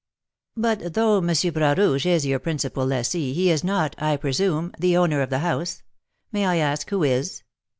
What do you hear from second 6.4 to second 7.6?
I ask who is?"